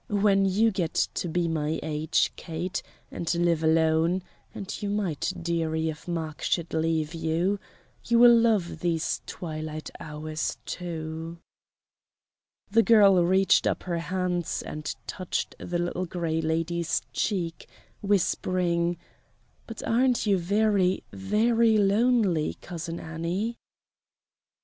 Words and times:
When 0.09 0.45
you 0.45 0.71
get 0.71 0.95
to 1.13 1.27
be 1.29 1.47
my 1.47 1.79
age, 1.83 2.31
Kate, 2.35 2.81
and 3.11 3.31
live 3.35 3.61
alone 3.63 4.23
and 4.51 4.81
you 4.81 4.89
might, 4.89 5.31
dearie, 5.39 5.89
if 5.89 6.07
Mark 6.07 6.41
should 6.41 6.73
leave 6.73 7.13
you 7.13 7.59
you 8.05 8.17
will 8.17 8.35
love 8.35 8.79
these 8.79 9.21
twilight 9.27 9.91
hours, 9.99 10.57
too." 10.65 11.37
The 12.71 12.81
girl 12.81 13.23
reached 13.23 13.67
up 13.67 13.83
her 13.83 13.99
hands 13.99 14.63
and 14.63 14.91
touched 15.05 15.53
the 15.59 15.77
Little 15.77 16.07
Gray 16.07 16.41
Lady's 16.41 17.03
cheek, 17.13 17.67
whispering: 18.01 18.97
"But 19.67 19.83
aren't 19.83 20.25
you 20.25 20.39
very, 20.39 21.03
very 21.13 21.77
lonely. 21.77 22.55
Cousin 22.55 22.99
Annie?" 22.99 23.55